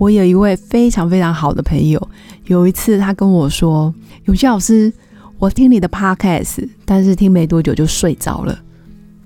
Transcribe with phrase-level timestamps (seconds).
[0.00, 2.08] 我有一位非常非常好的朋友，
[2.46, 4.90] 有一次他跟我说：“永新老师，
[5.38, 8.58] 我听你的 Podcast，但是听没多久就睡着了。”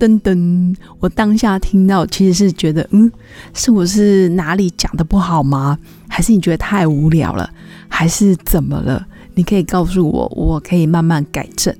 [0.01, 3.09] 噔噔，我当下听到其实是觉得，嗯，
[3.55, 5.79] 是我是哪里讲的不好吗？
[6.09, 7.49] 还是你觉得太无聊了？
[7.87, 9.07] 还是怎么了？
[9.37, 11.73] 你可以告诉我，我可以慢慢改正。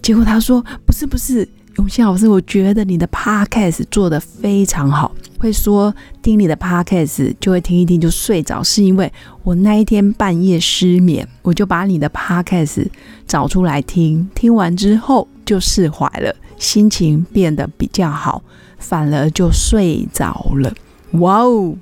[0.00, 1.46] 结果他说：“不是，不是。”
[1.78, 5.12] 永新老师，我觉得你的 podcast 做的非常好。
[5.38, 9.10] 会说听你的 podcast 就会听一听就睡着，是因为
[9.42, 12.86] 我那一天半夜失眠，我就把你的 podcast
[13.26, 18.42] 找出来听，听完之后就释怀了，心情变得比较好，
[18.78, 20.74] 反而就睡着了。
[21.12, 21.76] 哇哦！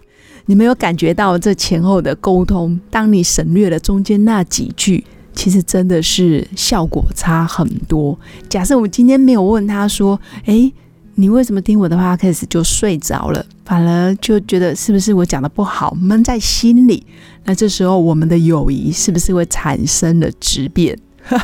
[0.46, 2.78] 你没有感觉到这前后的沟通？
[2.90, 5.04] 当你省略了中间那几句。
[5.34, 8.18] 其实真的是效果差很多。
[8.48, 10.72] 假设我今天没有问他说：“诶，
[11.16, 17.04] 你为什么听我的 podcast 就睡着了？”反而就觉得是不是我讲的不好，闷在心里？
[17.44, 20.96] 那这时候我们的友谊是不是会产生了质变？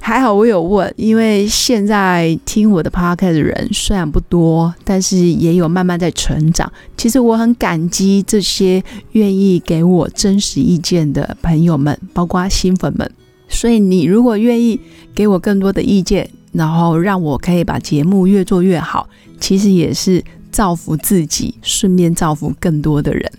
[0.00, 6.70] 还好我有问，因为现在听我的 podcast 的人虽然不多，但是也有慢慢在成长。
[6.96, 13.10] 其实我很感激这些愿意给我真实意见的朋友们，包括新粉们。
[13.48, 14.78] 所以你如果愿意
[15.14, 19.06] 给我更多的意见，然后让我可以把节目越做越好，
[19.38, 23.30] 其实也是造福自己，顺便造福更多的人。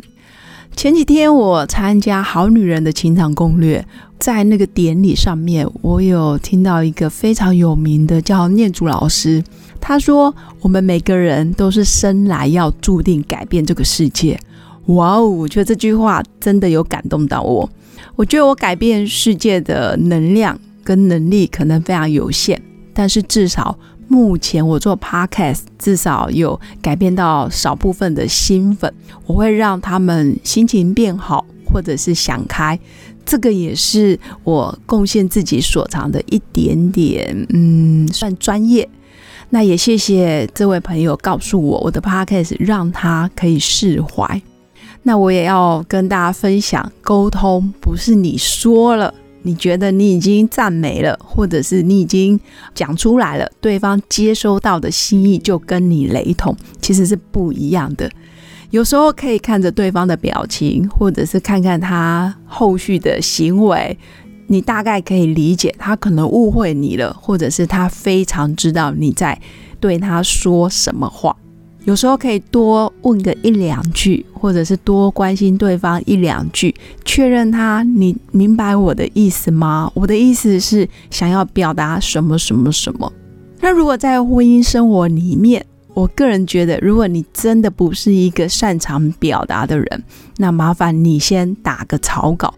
[0.76, 3.80] 前几天我参加《好女人的情场攻略》，
[4.20, 9.42] 在那个典礼上面，我有听到一个非常有名的叫念祖老师，
[9.80, 14.38] 他说：“我们每个人都是生来要注定改变这个世界。”
[14.88, 17.70] 哇哦，我觉得这句话真的有感动到我。
[18.18, 22.62] 我觉得我改变世界的能量跟能力可能非常有限，
[22.96, 23.78] 但是至少。
[24.08, 28.94] 目前我做 podcast，至少有改变到少部分的新粉，
[29.26, 32.80] 我会让他们心情变好，或者是想开，
[33.26, 38.88] 这个也是我贡献自己所长的一点点，嗯，算专业。
[39.50, 44.40] 那也谢谢这位朋友告诉我，我的 podcast 让他可以释怀。
[45.02, 49.12] 那我也要跟大家分享，沟通不是你说了。
[49.46, 52.40] 你觉得你已经赞美了，或者是你已经
[52.74, 58.10] 讲出来了，对方接收到的心意就跟你雷同，其实是不一样的。
[58.72, 63.96] 有时候可以看着对方的表情，或者是看看他后续的行为，
[64.48, 69.40] 你大概可以理解他可能误会你了，或者是他非常知道你在
[69.80, 71.38] 对他说什么话。
[71.86, 76.74] 有时候可以多问个一两句，或者是多关心对方一两句，
[77.06, 79.92] 确认他你明白我的意思吗？
[79.94, 83.12] 我的意思是想要表达什么什么什么。
[83.62, 85.64] 那如果在婚姻生活里面，
[85.94, 90.04] 我个人觉得，如果你真的不是一个擅长表达的人，
[90.38, 92.52] 那麻烦你先打个草稿，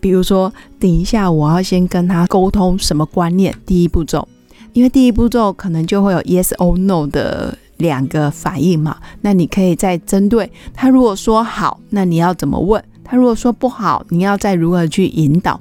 [0.00, 4.26] 比如说，等一下我要先跟他沟通什么观念，第一步骤，
[4.72, 7.58] 因为第一步骤可能就会有 yes or no 的。
[7.80, 10.88] 两个反应嘛，那你可以再针对他。
[10.88, 13.16] 如果说好，那你要怎么问他？
[13.16, 15.60] 如果说不好，你要再如何去引导？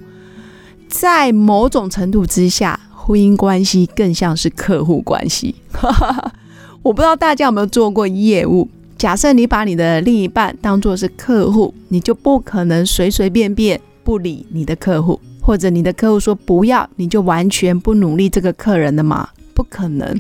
[0.88, 5.56] 在某种程度之下，婚姻关系更像是客户关系。
[6.82, 8.70] 我不知道大家有没有做过业务。
[8.98, 19.30] 假设你把你的另一半当做是客户，你就不可能随随便便不理你的客户，或者你的客户说不要，你就完全不努力这个客人的嘛？
[19.54, 20.20] 不可能。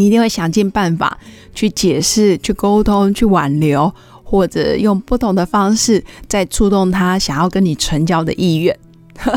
[0.00, 1.18] 你一定会想尽办法
[1.54, 3.92] 去解释、去沟通、去挽留，
[4.24, 8.74] 或者用不同的方式在触动他想要跟你成交的意愿。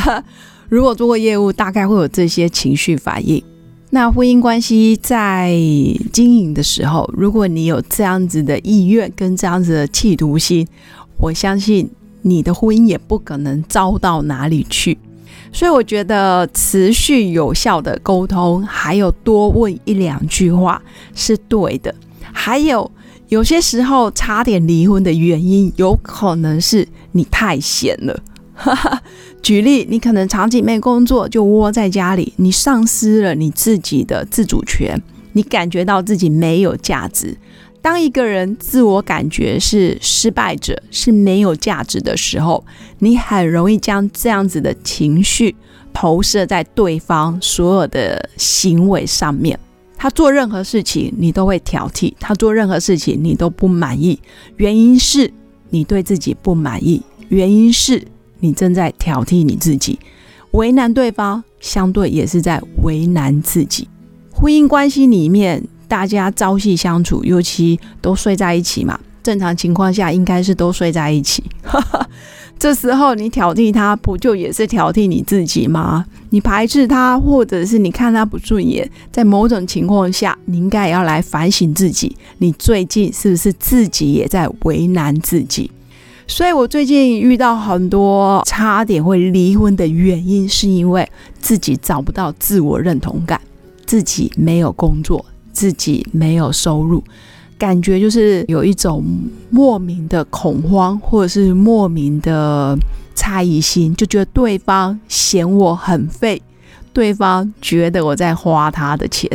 [0.70, 3.44] 如果做过业务，大概会有这些情绪反应。
[3.90, 5.52] 那婚姻关系在
[6.14, 10.66] 经营的时候，如果你有这样子的意愿跟这样子的企图心，
[11.18, 14.98] 我相信你的婚姻也不可能糟到哪里去。
[15.54, 20.82] 所以我觉得持续有效的沟通，还有多问一两句话
[21.16, 21.94] 是对的。
[22.34, 22.92] 还有
[23.30, 28.20] 有些时候差点离婚的原因，有可能是你太闲了。
[29.42, 35.02] 举例，你可能长期没工作，就窝在家里，你丧失了你自己的自主权，
[35.34, 37.38] 你感觉到自己没有价值。
[37.84, 42.64] 当一个人自我感觉是失败者，是没有价值的时候，
[43.00, 45.54] 你很容易将这样子的情绪
[45.92, 49.60] 投射在对方所有的行为上面。
[49.98, 54.18] 他做任何事情，你都会挑剔；他做任何事情，你都不满意。
[54.56, 55.30] 原因是
[55.70, 58.02] 你对自己不满意，原因是
[58.40, 60.00] 你正在挑剔你自己，
[60.52, 63.90] 为难对方，相对也是在为难自己。
[64.32, 65.62] 婚姻关系里面。
[65.94, 69.00] 大家朝夕相处，尤其都睡在一起嘛。
[69.22, 71.44] 正常情况下，应该是都睡在一起。
[72.58, 76.04] 这时候你挑剔他，不就也是挑剔你自己吗？
[76.32, 82.18] 你排斥他，或者是你看他不顺眼，在某种情况下，你应该也要来反省自己。
[82.40, 85.70] 你最近是不是自己也在为难自己？
[86.26, 91.08] 所以我最近遇到很多差点会离婚的原因，是因为
[91.40, 93.40] 自己找不到自我认同感，
[93.86, 95.24] 自己没有工作。
[95.54, 97.02] 自己没有收入，
[97.58, 99.06] 感觉就是有一种
[99.50, 102.78] 莫名的恐慌，或者是莫名的
[103.16, 106.42] 猜疑心，就觉得对方嫌我很废，
[106.92, 109.30] 对方觉得我在花他的钱，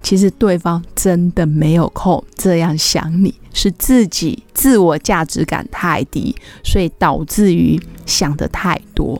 [0.00, 3.34] 其实对方真的没有空这样想你。
[3.56, 6.34] 是自己自我价值感太低，
[6.64, 9.16] 所以导致于想的太多。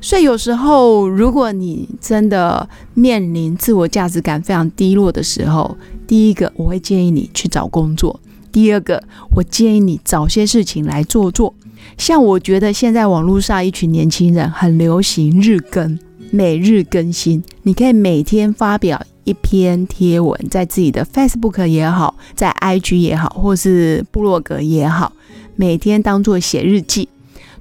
[0.00, 5.76] 所以有时候，如果你真的面临自我价值感非常低落的时候，
[6.06, 8.18] 第一个我会建议你去找工作；
[8.52, 9.02] 第二个，
[9.34, 11.54] 我建议你找些事情来做做。
[11.98, 15.98] 像我觉得现在网络上一群年轻人很流行日更，
[16.30, 19.02] 每日更新，你可以每天发表。
[19.24, 25.12] 一篇贴文，在自己的 Facebook 也好，在 IG 也好，或是部落格也好，
[25.56, 27.08] 每天当做写日记。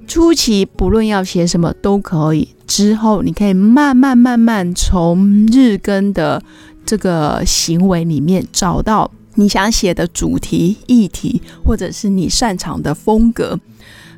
[0.06, 6.44] 初期不论要写什么都可以，之后你可以慢慢慢慢从日更的
[6.86, 13.60] 这个行为里面找到你想写的主题、议题，或者是你擅长的风格。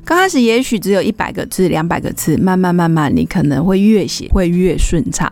[0.04, 5.32] 刚开始也许只有一百个字、两百个字，慢慢慢慢，你可能会越写会越顺畅。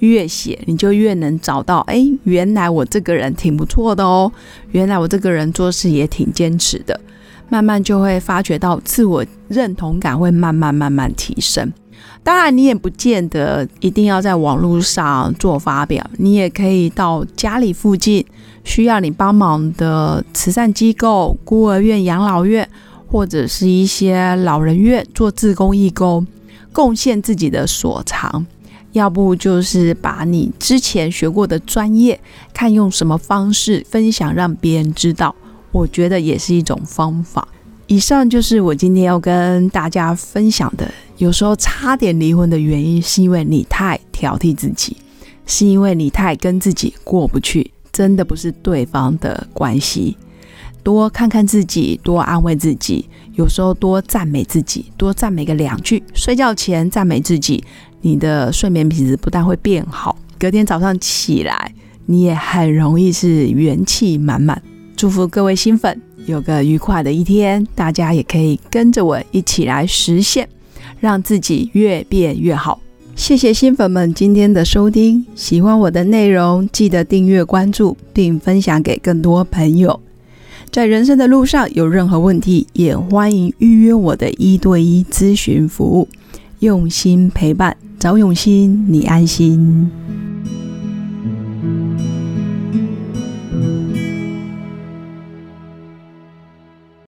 [0.00, 4.30] 越写你就越能找到，哎，原来我这个人挺不错的哦，
[4.72, 7.00] 原来我这个人做事也挺坚持的，
[7.48, 11.72] 慢慢就会发觉到自我认同感会慢慢慢慢提升。
[12.22, 18.24] 当然，你也不见得一定要在网络上做发表，你也可以到家里附近
[18.64, 22.66] 需要你帮忙的慈善机构、孤儿院、养老院，
[23.06, 26.26] 或者是一些老人院做自工义工，
[26.72, 28.46] 贡献自己的所长。
[28.92, 32.18] 要不就是把你之前学过的专业，
[32.54, 35.34] 看用什么方式分享让别人知道，
[35.72, 37.46] 我觉得也是一种方法。
[37.88, 40.88] 以上就是我今天要跟大家分享的。
[41.16, 44.96] 有时候差点离婚的原因，是因为你太挑剔自己，
[45.46, 50.16] 是因为你太跟自己过不去，真的不是对方的关系。
[50.82, 56.02] 多看看自己，多安慰自己，有时候多赞美自己，多赞美个两句。
[56.12, 57.64] 睡觉前赞美自己。
[58.02, 61.72] 你的睡眠品质不但会变好，隔天早上起来
[62.04, 64.62] 你也很容易是元气满满。
[64.94, 70.46] 祝福各位新粉有个愉快的一天，大家也可以跟着我一起来实现，
[71.00, 72.80] 让自己越变越好。
[73.16, 80.00] 谢谢新粉们今天的收听，喜欢我的内容记得订阅关注并分享给更多朋友。
[80.70, 86.08] 在人生的路上有任何问题，也欢迎预约我的一对一咨询服务，
[86.58, 87.76] 用心陪伴。
[88.00, 89.88] 找永新，你安心。